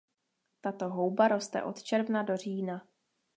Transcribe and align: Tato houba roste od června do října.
Tato 0.61 0.89
houba 0.89 1.27
roste 1.27 1.63
od 1.63 1.83
června 1.83 2.23
do 2.23 2.37
října. 2.37 2.87